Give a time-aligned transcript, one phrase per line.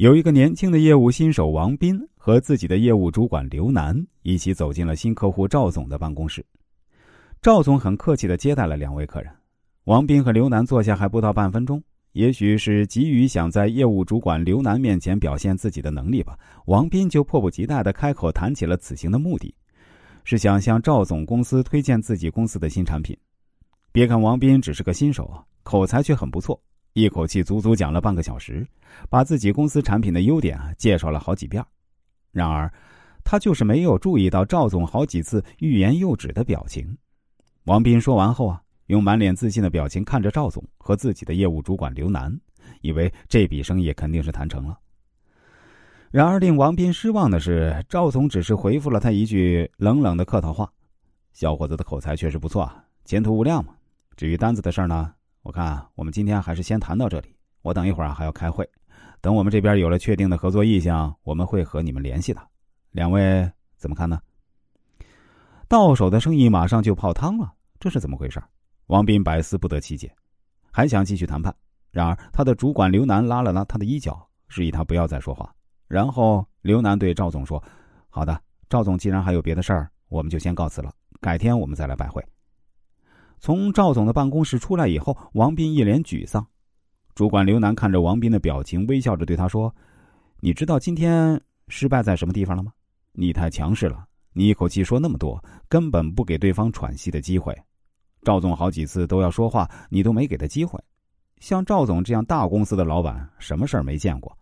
[0.00, 6.42] 有一个年轻的业务新手王斌和自己的业务主管刘楠一起走进了新客户赵总的办公室。
[7.42, 9.30] 赵总很客气的接待了两位客人。
[9.84, 11.82] 王斌和刘楠坐下还不到半分钟，
[12.12, 19.54] 也许是急于想在业务主管刘楠面前表现自己的能力吧，王斌就迫不及待的开口谈起了此行的目的，
[20.24, 23.14] 是想向赵总公司推荐自己公司的新产品。
[23.92, 26.58] 别看王斌只是个新手啊，口才却很不错。
[26.92, 28.66] 一口气足足讲了半个小时，
[29.08, 31.64] 把自己公司产品的优点啊介绍了好几遍。
[32.32, 32.72] 然而，
[33.22, 36.96] 他就是没有注意到赵总好几次欲言又止的表情。
[37.64, 42.36] 王斌说完后啊，用满脸自信的表情看着赵总和自己的业务主管刘楠，
[42.80, 44.78] 以为这笔生意肯定是谈成了。
[46.10, 50.68] 然而，令王斌失望的是，赵总只是回复了他一句冷冷的客套话
[51.32, 53.74] ：“小伙子的口才确实不错啊，前途无量嘛。
[54.16, 57.34] 至于单子的事儿呢？”我看我们今天还是先谈到这里。
[57.62, 58.68] 我等一会儿还要开会，
[59.20, 62.40] 等我们这边有了确定的合作意向，我们会和你们联系的。
[62.92, 64.18] 两位怎么看呢？
[65.68, 68.42] 到手的生意马上就泡汤了，这是怎么回事？
[68.86, 70.10] 王斌百思不得其解，
[70.70, 71.54] 还想继续谈判。
[71.90, 75.54] 然而他的主管刘楠拉了拉他的衣角，示意他不要再说话。
[75.86, 77.62] 然后刘楠对赵总说
[78.08, 80.90] ：“好的，赵总，既然还有别的事儿，我们就先告辞了。
[81.20, 82.24] 改天我们再来拜会。”
[83.40, 86.46] 从赵总的办公室出来以后，王斌一脸沮丧。
[87.14, 89.74] 主管刘楠看着王斌的表情，微笑着对他说
[90.40, 92.70] ：“你知道今天失败在什么地方了吗？
[93.12, 97.56] 你太强势了，你一口气说那么多，根本不给对方喘息的机会。
[98.22, 100.78] 赵总好几次都要说话，你都没给他机会。
[101.38, 104.36] 像赵总这样大公司的老板，什么事儿没见过？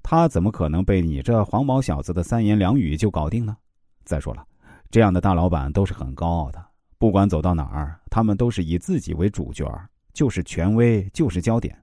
[0.00, 3.56] 他怎么可能被你这黄毛小子的三言两语就搞定呢？
[4.04, 4.46] 再说了，
[4.92, 6.64] 这样的大老板都是很高傲的。”
[7.02, 9.68] 不管走到哪儿，他们都是以自己为主角，
[10.12, 11.76] 就是权威，就是焦点。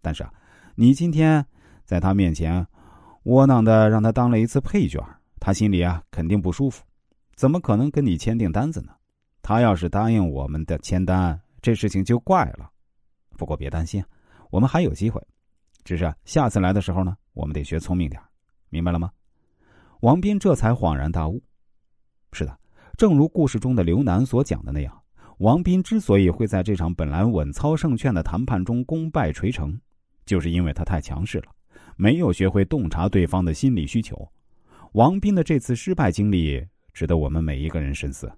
[0.00, 0.32] 但是啊，
[0.76, 1.44] 你今天
[1.84, 2.66] 在他面前
[3.24, 5.06] 窝囊的让他当了一次配角，
[5.38, 6.82] 他心里啊肯定不舒服，
[7.34, 8.94] 怎么可能跟你签订单子呢？
[9.42, 12.70] 他要是答应我们的签单，这事情就怪了。
[13.36, 14.02] 不过别担心，
[14.48, 15.22] 我们还有机会，
[15.84, 18.18] 只是下次来的时候呢，我们得学聪明点，
[18.70, 19.12] 明白了吗？
[20.00, 21.42] 王斌这才恍然大悟，
[22.32, 22.58] 是的。
[23.02, 25.02] 正如故事中的刘楠所讲的那样，
[25.38, 29.76] 王斌之所以会在这场本来稳操胜券的谈判中功败垂成，
[30.24, 31.46] 就是因为他太强势了，
[31.96, 34.16] 没有学会洞察对方的心理需求。
[34.92, 38.30] 王斌的这次失败经历，值得我们每一个人深思。